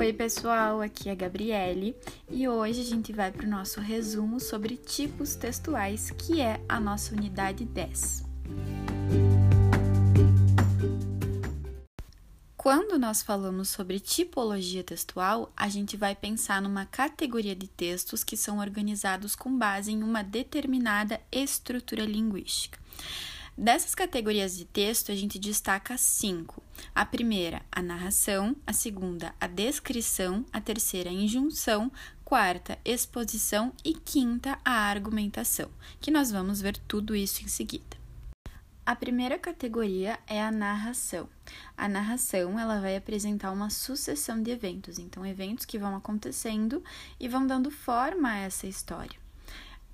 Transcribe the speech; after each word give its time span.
Oi, 0.00 0.14
pessoal, 0.14 0.80
aqui 0.80 1.10
é 1.10 1.12
a 1.12 1.14
Gabriele 1.14 1.94
e 2.30 2.48
hoje 2.48 2.80
a 2.80 2.84
gente 2.84 3.12
vai 3.12 3.30
para 3.30 3.44
o 3.44 3.50
nosso 3.50 3.82
resumo 3.82 4.40
sobre 4.40 4.78
tipos 4.78 5.34
textuais, 5.34 6.10
que 6.10 6.40
é 6.40 6.58
a 6.66 6.80
nossa 6.80 7.14
unidade 7.14 7.66
10. 7.66 8.24
Quando 12.56 12.98
nós 12.98 13.20
falamos 13.20 13.68
sobre 13.68 14.00
tipologia 14.00 14.82
textual, 14.82 15.52
a 15.54 15.68
gente 15.68 15.98
vai 15.98 16.16
pensar 16.16 16.62
numa 16.62 16.86
categoria 16.86 17.54
de 17.54 17.68
textos 17.68 18.24
que 18.24 18.38
são 18.38 18.58
organizados 18.58 19.36
com 19.36 19.54
base 19.54 19.92
em 19.92 20.02
uma 20.02 20.24
determinada 20.24 21.20
estrutura 21.30 22.06
linguística. 22.06 22.78
Dessas 23.60 23.94
categorias 23.94 24.56
de 24.56 24.64
texto, 24.64 25.12
a 25.12 25.14
gente 25.14 25.38
destaca 25.38 25.98
cinco. 25.98 26.62
A 26.94 27.04
primeira, 27.04 27.60
a 27.70 27.82
narração, 27.82 28.56
a 28.66 28.72
segunda, 28.72 29.34
a 29.38 29.46
descrição, 29.46 30.46
a 30.50 30.62
terceira, 30.62 31.10
a 31.10 31.12
injunção, 31.12 31.92
quarta, 32.24 32.78
exposição 32.86 33.70
e 33.84 33.92
quinta, 33.92 34.58
a 34.64 34.88
argumentação, 34.88 35.70
que 36.00 36.10
nós 36.10 36.30
vamos 36.30 36.62
ver 36.62 36.78
tudo 36.88 37.14
isso 37.14 37.44
em 37.44 37.48
seguida. 37.48 37.98
A 38.86 38.96
primeira 38.96 39.38
categoria 39.38 40.18
é 40.26 40.42
a 40.42 40.50
narração. 40.50 41.28
A 41.76 41.86
narração 41.86 42.58
ela 42.58 42.80
vai 42.80 42.96
apresentar 42.96 43.52
uma 43.52 43.68
sucessão 43.68 44.42
de 44.42 44.50
eventos, 44.50 44.98
então 44.98 45.26
eventos 45.26 45.66
que 45.66 45.78
vão 45.78 45.94
acontecendo 45.94 46.82
e 47.20 47.28
vão 47.28 47.46
dando 47.46 47.70
forma 47.70 48.30
a 48.30 48.38
essa 48.38 48.66
história. 48.66 49.20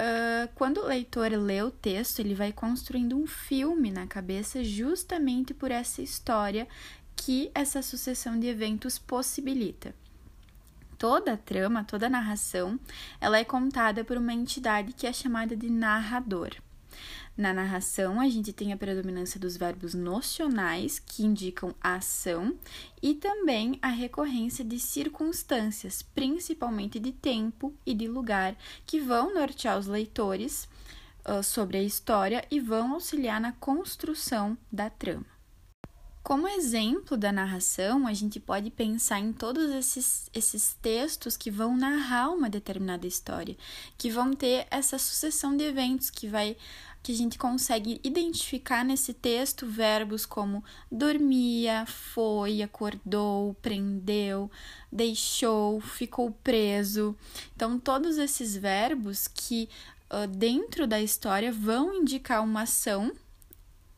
Uh, 0.00 0.48
quando 0.54 0.78
o 0.78 0.86
leitor 0.86 1.32
lê 1.32 1.60
o 1.60 1.72
texto, 1.72 2.20
ele 2.20 2.34
vai 2.34 2.52
construindo 2.52 3.16
um 3.16 3.26
filme 3.26 3.90
na 3.90 4.06
cabeça 4.06 4.62
justamente 4.62 5.52
por 5.52 5.72
essa 5.72 6.00
história 6.00 6.68
que 7.16 7.50
essa 7.52 7.82
sucessão 7.82 8.38
de 8.38 8.46
eventos 8.46 8.96
possibilita. 8.96 9.92
Toda 10.96 11.32
a 11.32 11.36
trama, 11.36 11.82
toda 11.82 12.06
a 12.06 12.10
narração, 12.10 12.78
ela 13.20 13.38
é 13.38 13.44
contada 13.44 14.04
por 14.04 14.16
uma 14.16 14.32
entidade 14.32 14.92
que 14.92 15.06
é 15.06 15.12
chamada 15.12 15.56
de 15.56 15.68
narrador. 15.68 16.50
Na 17.38 17.54
narração, 17.54 18.20
a 18.20 18.28
gente 18.28 18.52
tem 18.52 18.72
a 18.72 18.76
predominância 18.76 19.38
dos 19.38 19.56
verbos 19.56 19.94
nocionais, 19.94 20.98
que 20.98 21.24
indicam 21.24 21.72
a 21.80 21.94
ação, 21.94 22.58
e 23.00 23.14
também 23.14 23.78
a 23.80 23.90
recorrência 23.90 24.64
de 24.64 24.76
circunstâncias, 24.80 26.02
principalmente 26.02 26.98
de 26.98 27.12
tempo 27.12 27.72
e 27.86 27.94
de 27.94 28.08
lugar, 28.08 28.56
que 28.84 28.98
vão 28.98 29.32
nortear 29.32 29.78
os 29.78 29.86
leitores 29.86 30.68
uh, 31.24 31.40
sobre 31.40 31.78
a 31.78 31.82
história 31.84 32.44
e 32.50 32.58
vão 32.58 32.94
auxiliar 32.94 33.40
na 33.40 33.52
construção 33.52 34.58
da 34.72 34.90
trama. 34.90 35.37
Como 36.28 36.46
exemplo 36.46 37.16
da 37.16 37.32
narração, 37.32 38.06
a 38.06 38.12
gente 38.12 38.38
pode 38.38 38.70
pensar 38.70 39.18
em 39.18 39.32
todos 39.32 39.70
esses, 39.70 40.28
esses 40.34 40.76
textos 40.82 41.38
que 41.38 41.50
vão 41.50 41.74
narrar 41.74 42.28
uma 42.28 42.50
determinada 42.50 43.06
história, 43.06 43.56
que 43.96 44.10
vão 44.10 44.34
ter 44.34 44.66
essa 44.70 44.98
sucessão 44.98 45.56
de 45.56 45.64
eventos 45.64 46.10
que 46.10 46.28
vai 46.28 46.54
que 47.02 47.12
a 47.12 47.14
gente 47.14 47.38
consegue 47.38 47.98
identificar 48.04 48.84
nesse 48.84 49.14
texto 49.14 49.64
verbos 49.66 50.26
como 50.26 50.62
dormia, 50.92 51.86
foi, 51.86 52.60
acordou, 52.60 53.54
prendeu, 53.62 54.50
deixou, 54.92 55.80
ficou 55.80 56.30
preso. 56.44 57.16
Então, 57.56 57.80
todos 57.80 58.18
esses 58.18 58.54
verbos 58.54 59.26
que 59.28 59.66
uh, 60.12 60.26
dentro 60.26 60.86
da 60.86 61.00
história 61.00 61.50
vão 61.50 61.94
indicar 61.94 62.44
uma 62.44 62.64
ação, 62.64 63.16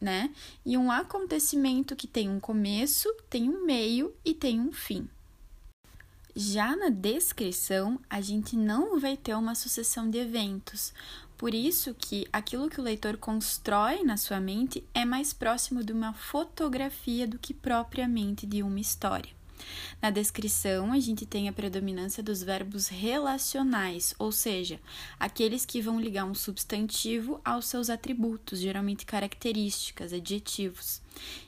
né? 0.00 0.30
E 0.64 0.76
um 0.76 0.90
acontecimento 0.90 1.94
que 1.94 2.06
tem 2.06 2.28
um 2.28 2.40
começo, 2.40 3.08
tem 3.28 3.48
um 3.48 3.64
meio 3.64 4.14
e 4.24 4.32
tem 4.32 4.60
um 4.60 4.72
fim. 4.72 5.08
Já 6.34 6.76
na 6.76 6.88
descrição, 6.88 8.00
a 8.08 8.20
gente 8.20 8.56
não 8.56 8.98
vai 9.00 9.16
ter 9.16 9.34
uma 9.34 9.54
sucessão 9.54 10.08
de 10.08 10.18
eventos, 10.18 10.92
por 11.36 11.54
isso 11.54 11.94
que 11.94 12.26
aquilo 12.32 12.68
que 12.68 12.78
o 12.78 12.84
leitor 12.84 13.16
constrói 13.16 14.02
na 14.04 14.16
sua 14.16 14.38
mente 14.38 14.84
é 14.94 15.04
mais 15.04 15.32
próximo 15.32 15.82
de 15.82 15.92
uma 15.92 16.12
fotografia 16.12 17.26
do 17.26 17.38
que 17.38 17.54
propriamente 17.54 18.46
de 18.46 18.62
uma 18.62 18.78
história. 18.78 19.39
Na 20.00 20.10
descrição, 20.10 20.92
a 20.92 20.98
gente 20.98 21.26
tem 21.26 21.48
a 21.48 21.52
predominância 21.52 22.22
dos 22.22 22.42
verbos 22.42 22.88
relacionais, 22.88 24.14
ou 24.18 24.32
seja, 24.32 24.80
aqueles 25.18 25.66
que 25.66 25.80
vão 25.80 26.00
ligar 26.00 26.24
um 26.24 26.34
substantivo 26.34 27.40
aos 27.44 27.66
seus 27.66 27.90
atributos, 27.90 28.58
geralmente 28.58 29.04
características, 29.04 30.12
adjetivos. 30.12 31.00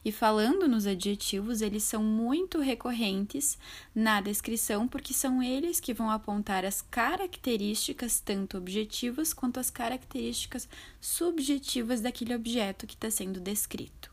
E 0.05 0.13
falando 0.13 0.69
nos 0.69 0.87
adjetivos, 0.87 1.63
eles 1.63 1.83
são 1.83 2.03
muito 2.03 2.61
recorrentes 2.61 3.59
na 3.95 4.21
descrição 4.21 4.87
porque 4.87 5.15
são 5.15 5.43
eles 5.43 5.81
que 5.81 5.95
vão 5.95 6.11
apontar 6.11 6.65
as 6.65 6.83
características, 6.83 8.21
tanto 8.21 8.59
objetivas 8.59 9.33
quanto 9.33 9.59
as 9.59 9.71
características 9.71 10.69
subjetivas 11.01 12.01
daquele 12.01 12.35
objeto 12.35 12.87
que 12.87 12.95
está 12.95 13.11
sendo 13.11 13.41
descrito. 13.41 14.12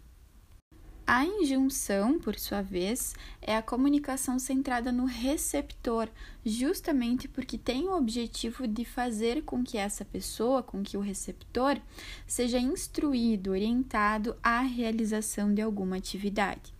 A 1.11 1.25
injunção, 1.25 2.19
por 2.19 2.37
sua 2.37 2.61
vez, 2.61 3.15
é 3.41 3.57
a 3.57 3.63
comunicação 3.63 4.37
centrada 4.37 4.91
no 4.91 5.05
receptor, 5.05 6.07
justamente 6.45 7.27
porque 7.27 7.57
tem 7.57 7.87
o 7.87 7.97
objetivo 7.97 8.67
de 8.67 8.85
fazer 8.85 9.41
com 9.41 9.63
que 9.63 9.75
essa 9.75 10.05
pessoa, 10.05 10.61
com 10.61 10.83
que 10.83 10.95
o 10.95 11.01
receptor, 11.01 11.81
seja 12.27 12.59
instruído, 12.59 13.49
orientado 13.49 14.35
à 14.43 14.59
realização 14.59 15.51
de 15.51 15.63
alguma 15.63 15.97
atividade. 15.97 16.71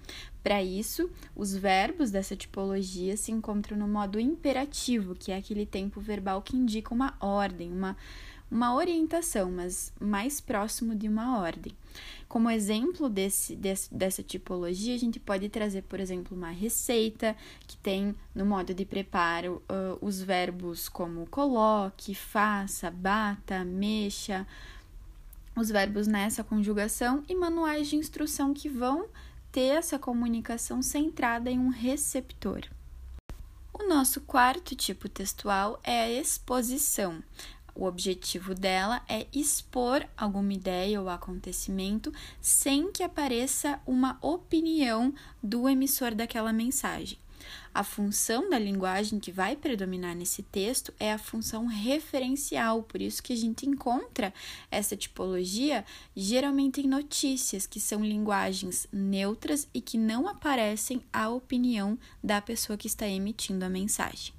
Para 0.44 0.62
isso, 0.64 1.10
os 1.36 1.56
verbos 1.56 2.12
dessa 2.12 2.36
tipologia 2.36 3.18
se 3.18 3.32
encontram 3.32 3.76
no 3.76 3.88
modo 3.88 4.20
imperativo, 4.20 5.16
que 5.16 5.32
é 5.32 5.38
aquele 5.38 5.66
tempo 5.66 6.00
verbal 6.00 6.44
que 6.44 6.56
indica 6.56 6.94
uma 6.94 7.16
ordem, 7.20 7.72
uma, 7.72 7.98
uma 8.52 8.74
orientação, 8.74 9.52
mas 9.52 9.94
mais 10.00 10.42
próximo 10.42 10.96
de 10.96 11.08
uma 11.08 11.40
ordem. 11.40 11.74
Como 12.28 12.50
exemplo 12.50 13.10
desse, 13.10 13.56
desse, 13.56 13.94
dessa 13.94 14.22
tipologia, 14.22 14.94
a 14.94 15.00
gente 15.00 15.20
pode 15.20 15.50
trazer, 15.50 15.82
por 15.84 16.00
exemplo, 16.00 16.38
uma 16.38 16.50
receita 16.50 17.36
que 17.68 17.76
tem 17.78 18.16
no 18.36 18.46
modo 18.46 18.74
de 18.74 18.86
preparo 18.86 19.64
uh, 19.70 19.98
os 20.00 20.22
verbos 20.22 20.88
como 20.88 21.26
coloque, 21.28 22.14
faça, 22.14 22.92
bata, 22.92 23.64
mexa, 23.66 24.46
os 25.56 25.70
verbos 25.70 26.08
nessa 26.08 26.44
conjugação 26.44 27.24
e 27.28 27.36
manuais 27.36 27.88
de 27.88 27.96
instrução 27.96 28.54
que 28.54 28.70
vão 28.70 29.08
ter 29.52 29.76
essa 29.76 29.98
comunicação 29.98 30.82
centrada 30.82 31.50
em 31.50 31.60
um 31.60 31.70
receptor. 31.70 32.62
O 33.74 33.88
nosso 33.88 34.22
quarto 34.22 34.76
tipo 34.76 35.10
textual 35.10 35.80
é 35.84 36.02
a 36.02 36.12
exposição. 36.12 37.24
O 37.80 37.86
objetivo 37.86 38.54
dela 38.54 39.02
é 39.08 39.26
expor 39.32 40.06
alguma 40.18 40.52
ideia 40.52 41.00
ou 41.00 41.08
acontecimento 41.08 42.12
sem 42.42 42.92
que 42.92 43.02
apareça 43.02 43.80
uma 43.88 44.20
opinião 44.22 45.14
do 45.42 45.70
emissor 45.70 46.14
daquela 46.14 46.52
mensagem. 46.52 47.18
A 47.74 47.82
função 47.82 48.50
da 48.50 48.60
linguagem 48.60 49.18
que 49.18 49.32
vai 49.32 49.56
predominar 49.56 50.14
nesse 50.14 50.44
texto 50.44 50.94
é 51.00 51.14
a 51.14 51.18
função 51.18 51.68
referencial, 51.68 52.84
por 52.84 53.02
isso 53.02 53.24
que 53.24 53.32
a 53.32 53.38
gente 53.38 53.66
encontra 53.66 54.34
essa 54.70 54.98
tipologia 54.98 55.86
geralmente 56.14 56.82
em 56.82 56.88
notícias, 56.88 57.66
que 57.66 57.80
são 57.80 58.04
linguagens 58.04 58.88
neutras 58.92 59.70
e 59.74 59.80
que 59.80 59.98
não 59.98 60.28
aparecem 60.28 61.02
a 61.14 61.30
opinião 61.30 61.98
da 62.22 62.42
pessoa 62.42 62.78
que 62.78 62.88
está 62.88 63.08
emitindo 63.08 63.64
a 63.64 63.70
mensagem. 63.70 64.38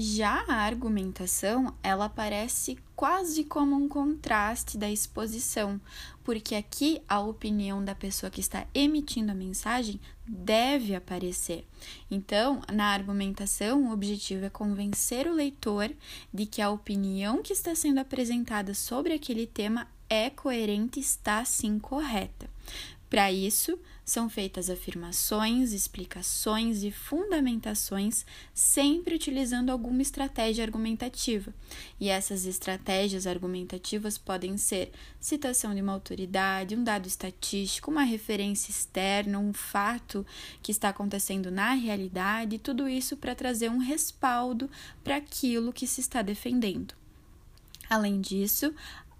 Já 0.00 0.44
a 0.46 0.54
argumentação, 0.54 1.74
ela 1.82 2.04
aparece 2.04 2.78
quase 2.94 3.42
como 3.42 3.74
um 3.74 3.88
contraste 3.88 4.78
da 4.78 4.88
exposição, 4.88 5.80
porque 6.22 6.54
aqui 6.54 7.02
a 7.08 7.18
opinião 7.18 7.84
da 7.84 7.96
pessoa 7.96 8.30
que 8.30 8.40
está 8.40 8.64
emitindo 8.72 9.32
a 9.32 9.34
mensagem 9.34 9.98
deve 10.24 10.94
aparecer. 10.94 11.66
Então, 12.08 12.60
na 12.72 12.92
argumentação, 12.92 13.88
o 13.88 13.92
objetivo 13.92 14.44
é 14.44 14.50
convencer 14.50 15.26
o 15.26 15.34
leitor 15.34 15.90
de 16.32 16.46
que 16.46 16.62
a 16.62 16.70
opinião 16.70 17.42
que 17.42 17.52
está 17.52 17.74
sendo 17.74 17.98
apresentada 17.98 18.74
sobre 18.74 19.12
aquele 19.12 19.48
tema 19.48 19.88
é 20.08 20.30
coerente 20.30 21.00
e 21.00 21.02
está 21.02 21.44
sim 21.44 21.76
correta. 21.76 22.48
Para 23.10 23.32
isso, 23.32 23.78
são 24.04 24.28
feitas 24.28 24.68
afirmações, 24.68 25.72
explicações 25.72 26.82
e 26.82 26.90
fundamentações, 26.90 28.24
sempre 28.52 29.14
utilizando 29.14 29.70
alguma 29.70 30.02
estratégia 30.02 30.64
argumentativa. 30.64 31.52
E 31.98 32.08
essas 32.08 32.44
estratégias 32.44 33.26
argumentativas 33.26 34.18
podem 34.18 34.58
ser 34.58 34.92
citação 35.20 35.74
de 35.74 35.80
uma 35.80 35.92
autoridade, 35.92 36.76
um 36.76 36.84
dado 36.84 37.06
estatístico, 37.06 37.90
uma 37.90 38.02
referência 38.02 38.70
externa, 38.70 39.38
um 39.38 39.52
fato 39.52 40.26
que 40.62 40.72
está 40.72 40.90
acontecendo 40.90 41.50
na 41.50 41.72
realidade, 41.72 42.58
tudo 42.58 42.88
isso 42.88 43.16
para 43.16 43.34
trazer 43.34 43.70
um 43.70 43.78
respaldo 43.78 44.70
para 45.02 45.16
aquilo 45.16 45.72
que 45.72 45.86
se 45.86 46.00
está 46.00 46.20
defendendo. 46.20 46.94
Além 47.88 48.20
disso, 48.20 48.74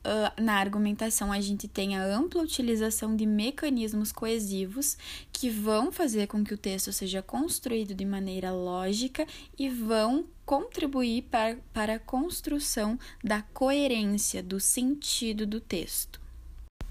uh, 0.04 0.42
na 0.42 0.54
argumentação 0.54 1.32
a 1.32 1.40
gente 1.40 1.68
tem 1.68 1.96
a 1.96 2.04
ampla 2.04 2.42
utilização 2.42 3.14
de 3.16 3.26
mecanismos 3.26 4.12
coesivos 4.12 4.96
que 5.32 5.50
vão 5.50 5.92
fazer 5.92 6.26
com 6.26 6.44
que 6.44 6.54
o 6.54 6.58
texto 6.58 6.92
seja 6.92 7.22
construído 7.22 7.94
de 7.94 8.04
maneira 8.04 8.52
lógica 8.52 9.26
e 9.58 9.68
vão 9.68 10.24
contribuir 10.44 11.22
para, 11.30 11.58
para 11.72 11.94
a 11.94 11.98
construção 11.98 12.98
da 13.22 13.42
coerência, 13.42 14.42
do 14.42 14.58
sentido 14.58 15.46
do 15.46 15.60
texto. 15.60 16.20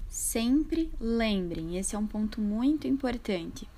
Sempre 0.08 0.90
lembrem, 1.00 1.76
esse 1.76 1.94
é 1.94 1.98
um 1.98 2.06
ponto 2.06 2.40
muito 2.40 2.86
importante. 2.86 3.68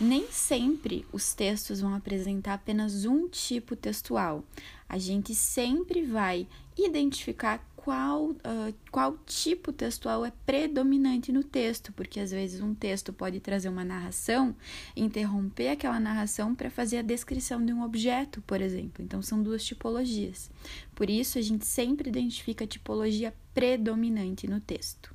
Nem 0.00 0.26
sempre 0.32 1.06
os 1.12 1.34
textos 1.34 1.80
vão 1.80 1.94
apresentar 1.94 2.54
apenas 2.54 3.04
um 3.04 3.28
tipo 3.28 3.76
textual. 3.76 4.42
A 4.88 4.98
gente 4.98 5.34
sempre 5.34 6.02
vai 6.02 6.46
identificar 6.76 7.64
qual, 7.84 8.30
uh, 8.30 8.74
qual 8.92 9.18
tipo 9.26 9.72
textual 9.72 10.24
é 10.24 10.32
predominante 10.46 11.32
no 11.32 11.42
texto, 11.42 11.92
porque 11.92 12.20
às 12.20 12.30
vezes 12.30 12.60
um 12.60 12.74
texto 12.74 13.12
pode 13.12 13.40
trazer 13.40 13.68
uma 13.68 13.84
narração, 13.84 14.54
interromper 14.96 15.70
aquela 15.70 15.98
narração 15.98 16.54
para 16.54 16.70
fazer 16.70 16.98
a 16.98 17.02
descrição 17.02 17.64
de 17.64 17.72
um 17.72 17.82
objeto, 17.82 18.40
por 18.42 18.60
exemplo. 18.60 19.04
Então 19.04 19.20
são 19.20 19.42
duas 19.42 19.64
tipologias. 19.64 20.48
Por 20.94 21.10
isso 21.10 21.38
a 21.38 21.42
gente 21.42 21.66
sempre 21.66 22.08
identifica 22.08 22.62
a 22.62 22.68
tipologia 22.68 23.34
predominante 23.52 24.48
no 24.48 24.60
texto. 24.60 25.12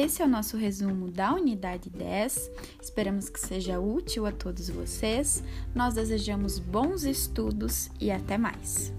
Esse 0.00 0.22
é 0.22 0.24
o 0.24 0.28
nosso 0.28 0.56
resumo 0.56 1.10
da 1.10 1.34
unidade 1.34 1.90
10. 1.90 2.52
Esperamos 2.80 3.28
que 3.28 3.40
seja 3.40 3.80
útil 3.80 4.26
a 4.26 4.30
todos 4.30 4.70
vocês. 4.70 5.42
Nós 5.74 5.94
desejamos 5.94 6.60
bons 6.60 7.02
estudos 7.02 7.90
e 8.00 8.08
até 8.08 8.38
mais. 8.38 8.92